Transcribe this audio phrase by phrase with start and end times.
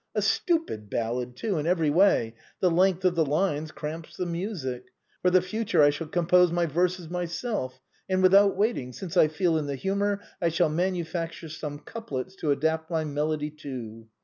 [0.15, 4.85] A stupid ballad too, in every way; the length of the lines cramps the music.
[5.21, 9.59] For the future I shall compose my verses myself; and without waiting, since I feel
[9.59, 14.07] in the humor, I shall manufacture some coup lets to adapt my melody to."